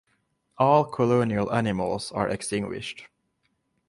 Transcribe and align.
All 0.57 0.83
colonial 0.85 1.53
animals 1.53 2.11
are 2.11 2.27
extinguished. 2.27 3.03